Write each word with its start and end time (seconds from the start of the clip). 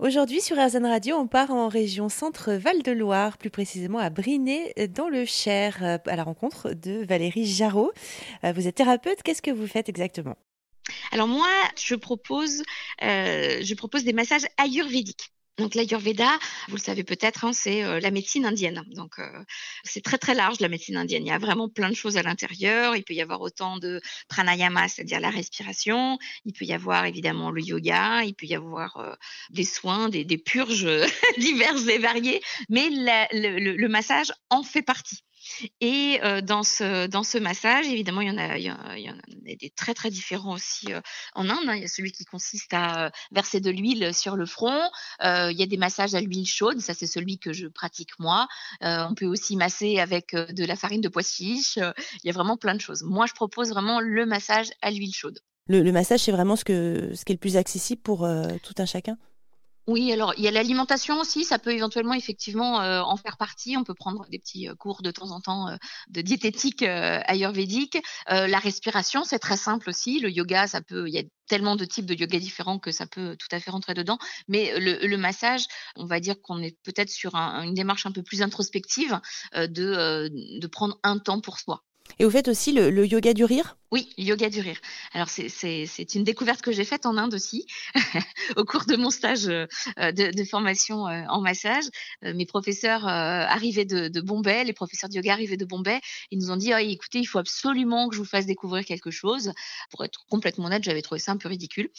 Aujourd'hui, 0.00 0.40
sur 0.40 0.56
RZN 0.56 0.86
Radio, 0.86 1.16
on 1.16 1.26
part 1.26 1.50
en 1.50 1.68
région 1.68 2.08
Centre-Val-de-Loire, 2.08 3.36
plus 3.36 3.50
précisément 3.50 3.98
à 3.98 4.08
Briné, 4.08 4.72
dans 4.88 5.10
le 5.10 5.26
Cher, 5.26 5.76
euh, 5.82 5.98
à 6.06 6.16
la 6.16 6.24
rencontre 6.24 6.72
de 6.72 7.04
Valérie 7.04 7.44
Jarot. 7.44 7.92
Euh, 8.44 8.52
vous 8.52 8.66
êtes 8.66 8.76
thérapeute, 8.76 9.22
qu'est-ce 9.22 9.42
que 9.42 9.50
vous 9.50 9.66
faites 9.66 9.90
exactement? 9.90 10.38
Alors 11.12 11.28
moi, 11.28 11.50
je 11.78 11.94
propose, 11.94 12.62
euh, 13.02 13.60
je 13.62 13.74
propose 13.74 14.04
des 14.04 14.14
massages 14.14 14.46
ayurvédiques. 14.56 15.34
Donc 15.60 15.74
l'Ayurveda, 15.74 16.38
vous 16.68 16.76
le 16.76 16.80
savez 16.80 17.04
peut-être, 17.04 17.44
hein, 17.44 17.52
c'est 17.52 17.84
euh, 17.84 18.00
la 18.00 18.10
médecine 18.10 18.46
indienne. 18.46 18.82
Donc 18.94 19.18
euh, 19.18 19.44
c'est 19.84 20.02
très 20.02 20.16
très 20.16 20.34
large 20.34 20.58
la 20.60 20.70
médecine 20.70 20.96
indienne. 20.96 21.26
Il 21.26 21.28
y 21.28 21.32
a 21.32 21.38
vraiment 21.38 21.68
plein 21.68 21.90
de 21.90 21.94
choses 21.94 22.16
à 22.16 22.22
l'intérieur. 22.22 22.96
Il 22.96 23.04
peut 23.04 23.12
y 23.12 23.20
avoir 23.20 23.42
autant 23.42 23.76
de 23.76 24.00
pranayama, 24.28 24.88
c'est-à-dire 24.88 25.20
la 25.20 25.28
respiration. 25.28 26.18
Il 26.46 26.54
peut 26.54 26.64
y 26.64 26.72
avoir 26.72 27.04
évidemment 27.04 27.50
le 27.50 27.60
yoga. 27.60 28.24
Il 28.24 28.34
peut 28.34 28.46
y 28.46 28.54
avoir 28.54 28.96
euh, 28.96 29.12
des 29.50 29.64
soins, 29.64 30.08
des, 30.08 30.24
purges 30.38 30.88
diverses 31.38 31.86
et 31.88 31.98
variées. 31.98 32.40
Mais 32.70 32.88
le 32.90 33.88
massage 33.88 34.32
en 34.48 34.62
fait 34.62 34.80
partie. 34.80 35.24
Et 35.80 36.20
dans 36.42 36.62
ce 36.62 37.06
dans 37.06 37.22
ce 37.22 37.38
massage, 37.38 37.86
évidemment, 37.86 38.20
il 38.20 38.28
y 38.28 38.30
en 38.30 38.38
a, 38.38 38.58
il 38.58 38.64
y, 38.64 38.70
en 38.70 39.14
a 39.14 39.54
des 39.56 39.70
très 39.70 39.94
très 39.94 40.10
différents 40.10 40.54
aussi 40.54 40.88
en 41.34 41.48
Inde. 41.48 41.68
Hein. 41.68 41.74
Il 41.76 41.82
y 41.82 41.84
a 41.84 41.88
celui 41.88 42.12
qui 42.12 42.24
consiste 42.24 42.72
à 42.72 43.10
verser 43.32 43.60
de 43.60 43.70
l'huile 43.70 44.14
sur 44.14 44.36
le 44.36 44.46
front. 44.46 44.80
il 45.22 45.56
y 45.56 45.62
a 45.62 45.66
des 45.66 45.76
massages 45.76 46.14
à 46.14 46.20
l'huile 46.20 46.46
chaude. 46.46 46.80
Ça, 46.80 46.94
c'est 46.94 47.06
celui 47.06 47.38
que 47.38 47.52
je 47.52 47.66
pratique 47.66 48.18
moi. 48.18 48.46
on 48.80 49.14
peut 49.14 49.26
aussi 49.26 49.56
masser 49.56 49.98
avec 49.98 50.34
de 50.34 50.64
la 50.64 50.76
farine 50.76 51.00
de 51.00 51.08
pois 51.08 51.22
chiche. 51.22 51.76
il 51.76 52.26
y 52.26 52.30
a 52.30 52.32
vraiment 52.32 52.56
plein 52.56 52.74
de 52.74 52.80
choses. 52.80 53.02
Moi, 53.02 53.26
je 53.26 53.34
propose 53.34 53.70
vraiment 53.70 54.00
le 54.00 54.26
massage 54.26 54.68
à 54.82 54.90
l'huile 54.90 55.14
chaude. 55.14 55.38
Le, 55.66 55.82
le 55.82 55.92
massage, 55.92 56.20
c'est 56.20 56.32
vraiment 56.32 56.56
ce 56.56 56.64
que 56.64 57.12
ce 57.14 57.24
qui 57.24 57.32
est 57.32 57.36
le 57.36 57.40
plus 57.40 57.56
accessible 57.56 58.02
pour 58.02 58.28
tout 58.62 58.74
un 58.78 58.86
chacun? 58.86 59.16
Oui, 59.86 60.12
alors 60.12 60.34
il 60.36 60.44
y 60.44 60.48
a 60.48 60.50
l'alimentation 60.50 61.18
aussi, 61.18 61.44
ça 61.44 61.58
peut 61.58 61.72
éventuellement 61.72 62.14
effectivement 62.14 62.80
euh, 62.80 63.00
en 63.00 63.16
faire 63.16 63.36
partie. 63.36 63.76
On 63.76 63.84
peut 63.84 63.94
prendre 63.94 64.26
des 64.28 64.38
petits 64.38 64.68
euh, 64.68 64.74
cours 64.74 65.02
de 65.02 65.10
temps 65.10 65.30
en 65.30 65.40
temps 65.40 65.68
euh, 65.68 65.76
de 66.08 66.20
diététique 66.20 66.82
ayurvédique. 66.82 67.98
la 68.28 68.58
respiration, 68.58 69.24
c'est 69.24 69.38
très 69.38 69.56
simple 69.56 69.88
aussi. 69.88 70.20
Le 70.20 70.30
yoga, 70.30 70.66
ça 70.66 70.80
peut, 70.80 71.08
il 71.08 71.14
y 71.14 71.18
a 71.18 71.22
tellement 71.48 71.76
de 71.76 71.84
types 71.84 72.06
de 72.06 72.14
yoga 72.14 72.38
différents 72.38 72.78
que 72.78 72.92
ça 72.92 73.06
peut 73.06 73.36
tout 73.36 73.48
à 73.50 73.58
fait 73.58 73.70
rentrer 73.70 73.94
dedans. 73.94 74.18
Mais 74.48 74.72
le, 74.78 75.16
massage, 75.16 75.64
on 75.96 76.06
va 76.06 76.20
dire 76.20 76.40
qu'on 76.40 76.62
est 76.62 76.78
peut-être 76.84 77.10
sur 77.10 77.34
une 77.34 77.74
démarche 77.74 78.06
un 78.06 78.12
peu 78.12 78.22
plus 78.22 78.42
introspective 78.42 79.18
de 79.54 80.66
prendre 80.66 80.98
un 81.02 81.18
temps 81.18 81.40
pour 81.40 81.58
soi. 81.58 81.82
Et 82.18 82.24
vous 82.24 82.30
faites 82.30 82.48
aussi 82.48 82.72
le, 82.72 83.06
yoga 83.06 83.34
du 83.34 83.44
rire? 83.44 83.76
Oui, 83.92 84.12
yoga 84.16 84.48
du 84.50 84.60
rire. 84.60 84.78
Alors 85.12 85.28
c'est 85.28 86.14
une 86.14 86.22
découverte 86.22 86.62
que 86.62 86.70
j'ai 86.70 86.84
faite 86.84 87.06
en 87.06 87.16
Inde 87.16 87.34
aussi, 87.34 87.66
au 88.56 88.64
cours 88.64 88.84
de 88.84 88.96
mon 88.96 89.10
stage 89.10 89.48
euh, 89.48 89.66
de, 90.12 90.44
formation 90.44 91.08
euh, 91.08 91.24
en 91.28 91.40
massage. 91.40 91.84
Euh, 92.24 92.32
mes 92.34 92.46
professeurs 92.46 93.06
arrivaient 93.06 93.84
de, 93.84 94.20
Bombay, 94.20 94.64
les 94.64 94.72
professeurs 94.72 95.10
de 95.10 95.16
yoga 95.16 95.32
arrivaient 95.32 95.56
de 95.56 95.64
Bombay. 95.64 96.00
Ils 96.30 96.38
nous 96.38 96.50
ont 96.50 96.56
dit, 96.56 96.72
«Ah, 96.72 96.82
écoutez, 96.82 97.18
il 97.18 97.26
faut 97.26 97.38
absolument 97.38 98.08
que 98.08 98.14
je 98.14 98.20
vous 98.20 98.26
fasse 98.26 98.46
découvrir 98.46 98.84
quelque 98.84 99.10
chose. 99.10 99.52
Pour 99.90 100.04
être 100.04 100.24
complètement 100.28 100.66
honnête, 100.66 100.84
j'avais 100.84 101.02
trouvé 101.02 101.18
ça 101.18 101.32
un 101.32 101.36
peu 101.36 101.48
ridicule. 101.48 101.90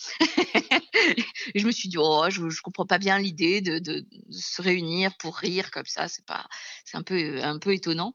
Et 1.54 1.60
je 1.60 1.66
me 1.66 1.72
suis 1.72 1.90
dit, 1.90 1.98
oh, 1.98 2.26
je, 2.30 2.42
ne 2.42 2.62
comprends 2.64 2.86
pas 2.86 3.00
bien 3.00 3.20
l'idée 3.20 3.62
de, 3.62 3.80
de, 3.80 4.06
se 4.30 4.62
réunir 4.62 5.16
pour 5.18 5.36
rire 5.38 5.72
comme 5.72 5.86
ça. 5.86 6.08
C'est 6.08 6.24
c'est 6.86 6.98
un 6.98 7.04
peu, 7.04 7.44
un 7.44 7.60
peu 7.60 7.74
étonnant. 7.74 8.14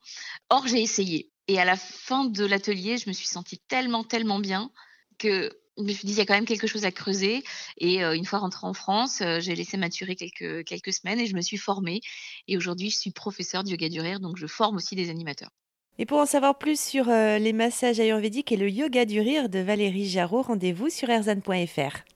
Or, 0.48 0.66
j'ai 0.66 0.80
essayé. 0.82 1.30
Et 1.48 1.60
à 1.60 1.64
la 1.64 1.76
fin 1.76 2.24
de 2.24 2.44
l'atelier, 2.44 2.98
je 2.98 3.08
me 3.08 3.12
suis 3.12 3.26
sentie 3.26 3.58
tellement, 3.68 4.04
tellement 4.04 4.38
bien 4.38 4.70
que 5.18 5.50
je 5.78 5.82
me 5.82 5.92
suis 5.92 6.06
dit, 6.06 6.14
y 6.14 6.20
a 6.20 6.26
quand 6.26 6.34
même 6.34 6.46
quelque 6.46 6.66
chose 6.66 6.84
à 6.84 6.92
creuser. 6.92 7.44
Et 7.78 8.02
euh, 8.02 8.14
une 8.14 8.24
fois 8.24 8.38
rentrée 8.38 8.66
en 8.66 8.74
France, 8.74 9.20
euh, 9.20 9.40
j'ai 9.40 9.54
laissé 9.54 9.76
maturer 9.76 10.16
quelques, 10.16 10.64
quelques 10.64 10.92
semaines 10.92 11.20
et 11.20 11.26
je 11.26 11.34
me 11.34 11.42
suis 11.42 11.58
formée. 11.58 12.00
Et 12.48 12.56
aujourd'hui, 12.56 12.90
je 12.90 12.98
suis 12.98 13.10
professeure 13.10 13.62
de 13.62 13.70
yoga 13.70 13.88
du 13.88 14.00
rire, 14.00 14.20
donc 14.20 14.36
je 14.36 14.46
forme 14.46 14.76
aussi 14.76 14.96
des 14.96 15.10
animateurs. 15.10 15.50
Et 15.98 16.06
pour 16.06 16.18
en 16.18 16.26
savoir 16.26 16.58
plus 16.58 16.78
sur 16.78 17.08
euh, 17.08 17.38
les 17.38 17.52
massages 17.52 18.00
ayurvédiques 18.00 18.52
et 18.52 18.56
le 18.56 18.68
yoga 18.68 19.04
du 19.04 19.20
rire 19.20 19.48
de 19.48 19.60
Valérie 19.60 20.08
Jarot, 20.08 20.42
rendez-vous 20.42 20.90
sur 20.90 21.08
erzan.fr. 21.08 22.15